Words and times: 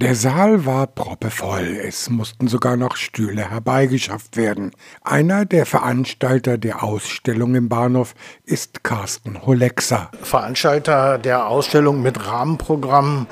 Der 0.00 0.14
Saal 0.14 0.64
war 0.64 0.86
proppevoll, 0.86 1.78
es 1.86 2.08
mussten 2.08 2.48
sogar 2.48 2.78
noch 2.78 2.96
Stühle 2.96 3.50
herbeigeschafft 3.50 4.38
werden. 4.38 4.70
Einer 5.02 5.44
der 5.44 5.66
Veranstalter 5.66 6.56
der 6.56 6.82
Ausstellung 6.82 7.54
im 7.54 7.68
Bahnhof 7.68 8.14
ist 8.46 8.82
Carsten 8.82 9.44
Holexa. 9.44 10.10
Veranstalter 10.22 11.18
der 11.18 11.48
Ausstellung 11.48 12.00
mit 12.00 12.26
Rahmenprogramm 12.26 13.26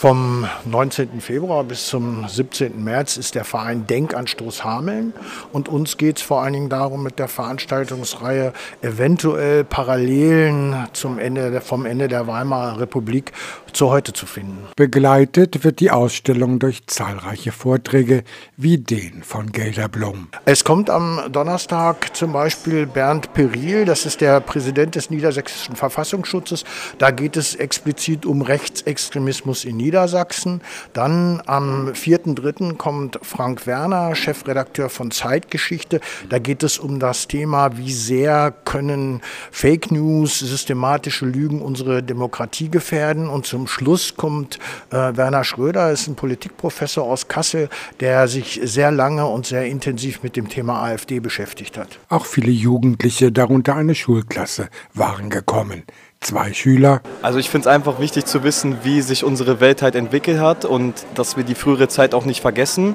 vom 0.00 0.46
19. 0.64 1.20
Februar 1.20 1.62
bis 1.62 1.88
zum 1.88 2.26
17. 2.26 2.82
März 2.82 3.18
ist 3.18 3.34
der 3.34 3.44
Verein 3.44 3.86
Denkanstoß 3.86 4.64
Hameln 4.64 5.12
und 5.52 5.68
uns 5.68 5.98
geht 5.98 6.16
es 6.16 6.22
vor 6.22 6.40
allen 6.40 6.54
Dingen 6.54 6.68
darum, 6.70 7.02
mit 7.02 7.18
der 7.18 7.28
Veranstaltungsreihe 7.28 8.54
eventuell 8.80 9.62
Parallelen 9.62 10.86
zum 10.94 11.18
Ende, 11.18 11.60
vom 11.60 11.84
Ende 11.84 12.08
der 12.08 12.26
Weimarer 12.26 12.80
Republik 12.80 13.32
zu 13.74 13.90
heute 13.90 14.14
zu 14.14 14.24
finden. 14.24 14.66
Begleitet 14.74 15.64
wird 15.64 15.80
die 15.80 15.90
Ausstellung 15.90 16.58
durch 16.58 16.86
zahlreiche 16.86 17.52
Vorträge 17.52 18.24
wie 18.56 18.78
den 18.78 19.22
von 19.22 19.52
Gelderblom. 19.52 20.28
Es 20.46 20.64
kommt 20.64 20.88
am 20.88 21.20
Donnerstag 21.30 22.16
zum 22.16 22.32
Beispiel 22.32 22.86
Bernd 22.86 23.34
Peril, 23.34 23.84
das 23.84 24.06
ist 24.06 24.22
der 24.22 24.40
Präsident 24.40 24.94
des 24.94 25.10
Niedersächsischen 25.10 25.76
Verfassungsschutzes. 25.76 26.64
Da 26.96 27.10
geht 27.10 27.36
es 27.36 27.54
explizit 27.54 28.24
um 28.24 28.40
Rechtsextremismus 28.40 29.66
in 29.66 29.76
Niedersachsen. 29.76 29.89
Niedersachsen. 29.90 30.60
Dann 30.92 31.42
am 31.46 31.88
4.3. 31.88 32.76
kommt 32.76 33.18
Frank 33.22 33.66
Werner, 33.66 34.14
Chefredakteur 34.14 34.88
von 34.88 35.10
Zeitgeschichte. 35.10 36.00
Da 36.28 36.38
geht 36.38 36.62
es 36.62 36.78
um 36.78 37.00
das 37.00 37.26
Thema, 37.26 37.76
wie 37.76 37.92
sehr 37.92 38.54
können 38.64 39.20
Fake 39.50 39.90
News, 39.90 40.38
systematische 40.38 41.26
Lügen 41.26 41.60
unsere 41.60 42.04
Demokratie 42.04 42.68
gefährden. 42.68 43.28
Und 43.28 43.46
zum 43.46 43.66
Schluss 43.66 44.14
kommt 44.14 44.60
äh, 44.90 44.94
Werner 45.16 45.42
Schröder, 45.42 45.90
ist 45.90 46.06
ein 46.06 46.14
Politikprofessor 46.14 47.04
aus 47.04 47.26
Kassel, 47.26 47.68
der 47.98 48.28
sich 48.28 48.60
sehr 48.62 48.92
lange 48.92 49.26
und 49.26 49.44
sehr 49.44 49.66
intensiv 49.66 50.22
mit 50.22 50.36
dem 50.36 50.48
Thema 50.48 50.84
AfD 50.84 51.18
beschäftigt 51.18 51.76
hat. 51.76 51.98
Auch 52.08 52.26
viele 52.26 52.52
Jugendliche, 52.52 53.32
darunter 53.32 53.74
eine 53.74 53.96
Schulklasse, 53.96 54.68
waren 54.94 55.30
gekommen 55.30 55.82
zwei 56.20 56.52
Schüler. 56.52 57.00
Also 57.22 57.38
ich 57.38 57.48
finde 57.48 57.68
es 57.68 57.74
einfach 57.74 57.98
wichtig 57.98 58.26
zu 58.26 58.44
wissen, 58.44 58.78
wie 58.82 59.00
sich 59.00 59.24
unsere 59.24 59.60
Welt 59.60 59.82
halt 59.82 59.94
entwickelt 59.94 60.38
hat 60.38 60.64
und 60.64 60.94
dass 61.14 61.36
wir 61.36 61.44
die 61.44 61.54
frühere 61.54 61.88
Zeit 61.88 62.14
auch 62.14 62.24
nicht 62.24 62.40
vergessen. 62.40 62.94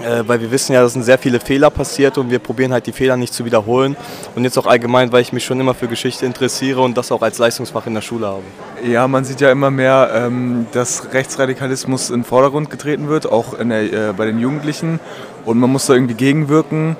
Äh, 0.00 0.24
weil 0.26 0.40
wir 0.40 0.50
wissen 0.50 0.72
ja, 0.72 0.82
dass 0.82 0.94
sind 0.94 1.02
sehr 1.02 1.18
viele 1.18 1.38
Fehler 1.38 1.70
passiert 1.70 2.18
und 2.18 2.30
wir 2.30 2.38
probieren 2.38 2.72
halt 2.72 2.86
die 2.86 2.92
Fehler 2.92 3.16
nicht 3.16 3.32
zu 3.32 3.44
wiederholen. 3.44 3.96
Und 4.34 4.44
jetzt 4.44 4.58
auch 4.58 4.66
allgemein, 4.66 5.12
weil 5.12 5.22
ich 5.22 5.32
mich 5.32 5.44
schon 5.44 5.60
immer 5.60 5.74
für 5.74 5.86
Geschichte 5.86 6.26
interessiere 6.26 6.80
und 6.80 6.96
das 6.96 7.12
auch 7.12 7.22
als 7.22 7.38
Leistungsfach 7.38 7.86
in 7.86 7.94
der 7.94 8.00
Schule 8.00 8.26
habe. 8.26 8.42
Ja, 8.84 9.06
man 9.06 9.24
sieht 9.24 9.40
ja 9.40 9.50
immer 9.50 9.70
mehr, 9.70 10.10
ähm, 10.14 10.66
dass 10.72 11.12
Rechtsradikalismus 11.12 12.10
in 12.10 12.20
den 12.20 12.24
Vordergrund 12.24 12.70
getreten 12.70 13.08
wird, 13.08 13.30
auch 13.30 13.56
der, 13.58 14.10
äh, 14.10 14.12
bei 14.16 14.26
den 14.26 14.38
Jugendlichen. 14.38 14.98
Und 15.44 15.58
man 15.58 15.70
muss 15.70 15.86
da 15.86 15.94
irgendwie 15.94 16.14
gegenwirken. 16.14 16.96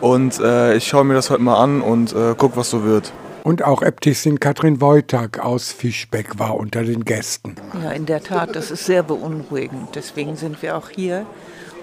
Und 0.00 0.38
äh, 0.40 0.76
ich 0.76 0.86
schaue 0.86 1.04
mir 1.04 1.14
das 1.14 1.30
heute 1.30 1.42
mal 1.42 1.62
an 1.62 1.80
und 1.80 2.14
gucke, 2.36 2.56
was 2.56 2.70
so 2.70 2.84
wird. 2.84 3.12
Und 3.46 3.62
auch 3.62 3.80
Äbtissin 3.80 4.40
Katrin 4.40 4.80
Wojtak 4.80 5.38
aus 5.38 5.70
Fischbeck 5.70 6.36
war 6.36 6.56
unter 6.56 6.82
den 6.82 7.04
Gästen. 7.04 7.54
Ja, 7.80 7.92
in 7.92 8.04
der 8.04 8.20
Tat, 8.20 8.56
das 8.56 8.72
ist 8.72 8.86
sehr 8.86 9.04
beunruhigend. 9.04 9.94
Deswegen 9.94 10.34
sind 10.34 10.62
wir 10.62 10.76
auch 10.76 10.90
hier, 10.90 11.26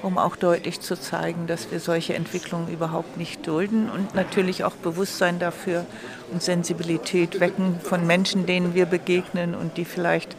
um 0.01 0.17
auch 0.17 0.35
deutlich 0.35 0.81
zu 0.81 0.99
zeigen, 0.99 1.47
dass 1.47 1.71
wir 1.71 1.79
solche 1.79 2.15
Entwicklungen 2.15 2.67
überhaupt 2.67 3.15
nicht 3.15 3.47
dulden 3.47 3.89
und 3.89 4.13
natürlich 4.13 4.65
auch 4.65 4.73
Bewusstsein 4.73 5.39
dafür 5.39 5.85
und 6.33 6.43
Sensibilität 6.43 7.39
wecken 7.39 7.79
von 7.81 8.05
Menschen, 8.05 8.45
denen 8.45 8.73
wir 8.73 8.85
begegnen 8.85 9.55
und 9.55 9.77
die 9.77 9.85
vielleicht 9.85 10.35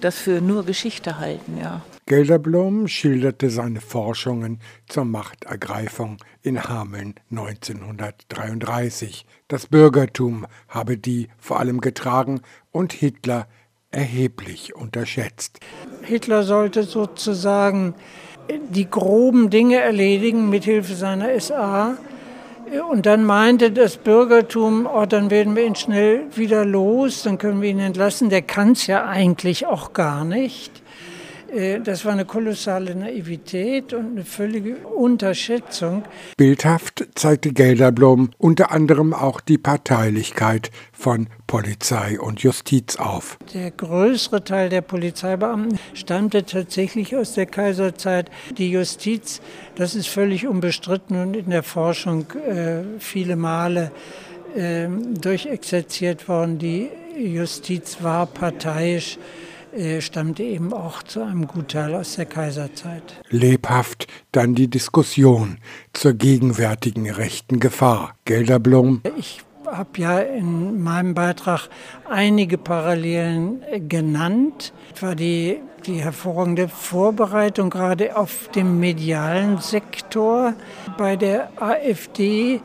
das 0.00 0.18
für 0.18 0.40
nur 0.40 0.66
Geschichte 0.66 1.20
halten, 1.20 1.58
ja. 1.62 1.82
Gelderblom 2.08 2.86
schilderte 2.86 3.50
seine 3.50 3.80
Forschungen 3.80 4.60
zur 4.88 5.04
Machtergreifung 5.04 6.18
in 6.40 6.62
Hameln 6.62 7.16
1933. 7.32 9.26
Das 9.48 9.66
Bürgertum 9.66 10.46
habe 10.68 10.98
die 10.98 11.26
vor 11.36 11.58
allem 11.58 11.80
getragen 11.80 12.42
und 12.70 12.92
Hitler 12.92 13.48
erheblich 13.90 14.76
unterschätzt. 14.76 15.58
Hitler 16.02 16.44
sollte 16.44 16.84
sozusagen 16.84 17.94
die 18.70 18.88
groben 18.88 19.50
Dinge 19.50 19.78
erledigen 19.78 20.48
mithilfe 20.48 20.94
seiner 20.94 21.40
SA. 21.40 21.98
Und 22.88 23.06
dann 23.06 23.24
meinte 23.24 23.72
das 23.72 23.96
Bürgertum, 23.96 24.86
oh, 24.86 25.06
dann 25.06 25.32
werden 25.32 25.56
wir 25.56 25.66
ihn 25.66 25.74
schnell 25.74 26.22
wieder 26.36 26.64
los, 26.64 27.24
dann 27.24 27.38
können 27.38 27.62
wir 27.62 27.70
ihn 27.70 27.80
entlassen. 27.80 28.30
Der 28.30 28.42
kann 28.42 28.72
es 28.72 28.86
ja 28.86 29.06
eigentlich 29.06 29.66
auch 29.66 29.92
gar 29.92 30.24
nicht. 30.24 30.70
Äh, 31.54 31.80
das 31.80 32.04
war 32.04 32.12
eine 32.12 32.24
kolossale 32.24 32.94
Naivität 32.94 33.92
und 33.92 34.12
eine 34.12 34.24
völlige 34.24 34.76
Unterschätzung. 34.76 36.04
Bildhaft 36.36 37.06
zeigte 37.14 37.52
Gelderblom 37.52 38.30
unter 38.38 38.70
anderem 38.70 39.14
auch 39.14 39.40
die 39.40 39.58
Parteilichkeit 39.58 40.70
von 40.92 41.28
Polizei 41.46 42.18
und 42.18 42.40
Justiz 42.40 42.96
auf. 42.96 43.38
Der 43.54 43.70
größere 43.70 44.42
Teil 44.42 44.68
der 44.68 44.80
Polizeibeamten 44.80 45.78
stammte 45.94 46.44
tatsächlich 46.44 47.16
aus 47.16 47.34
der 47.34 47.46
Kaiserzeit. 47.46 48.30
Die 48.58 48.70
Justiz, 48.70 49.40
das 49.76 49.94
ist 49.94 50.08
völlig 50.08 50.46
unbestritten 50.46 51.20
und 51.20 51.36
in 51.36 51.50
der 51.50 51.62
Forschung 51.62 52.26
äh, 52.32 52.82
viele 52.98 53.36
Male 53.36 53.92
äh, 54.56 54.88
durchexerziert 54.88 56.28
worden. 56.28 56.58
Die 56.58 56.88
Justiz 57.16 57.98
war 58.02 58.26
parteiisch 58.26 59.18
äh, 59.76 60.00
stammte 60.00 60.42
eben 60.42 60.72
auch 60.72 61.02
zu 61.02 61.22
einem 61.22 61.46
Gutteil 61.46 61.94
aus 61.94 62.16
der 62.16 62.26
Kaiserzeit. 62.26 63.20
Lebhaft 63.28 64.06
dann 64.32 64.54
die 64.54 64.68
Diskussion 64.68 65.58
zur 65.92 66.14
gegenwärtigen 66.14 67.10
rechten 67.10 67.60
Gefahr. 67.60 68.14
Gelderblom. 68.24 69.02
Ich 69.18 69.40
habe 69.66 69.90
ja 69.96 70.18
in 70.20 70.82
meinem 70.82 71.14
Beitrag 71.14 71.68
einige 72.08 72.56
Parallelen 72.56 73.62
genannt. 73.88 74.72
Etwa 74.90 75.14
die, 75.14 75.60
die 75.86 75.96
hervorragende 75.96 76.68
Vorbereitung 76.68 77.70
gerade 77.70 78.16
auf 78.16 78.48
dem 78.48 78.80
medialen 78.80 79.58
Sektor 79.58 80.54
bei 80.96 81.16
der 81.16 81.50
AfD, 81.60 82.60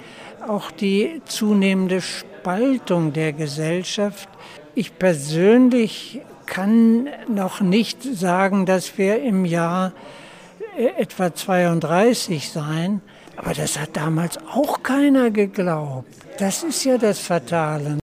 auch 0.47 0.71
die 0.71 1.21
zunehmende 1.25 2.01
Spaltung 2.01 3.13
der 3.13 3.33
Gesellschaft. 3.33 4.29
Ich 4.73 4.97
persönlich 4.97 6.21
kann 6.51 7.07
noch 7.29 7.61
nicht 7.61 8.03
sagen, 8.03 8.65
dass 8.65 8.97
wir 8.97 9.21
im 9.23 9.45
Jahr 9.45 9.93
äh, 10.77 11.01
etwa 11.01 11.33
32 11.33 12.51
sein. 12.51 13.01
Aber 13.37 13.53
das 13.53 13.79
hat 13.79 13.95
damals 13.95 14.37
auch 14.37 14.83
keiner 14.83 15.31
geglaubt. 15.31 16.13
Das 16.39 16.63
ist 16.63 16.83
ja 16.83 16.97
das 16.97 17.19
Fatale. 17.19 18.00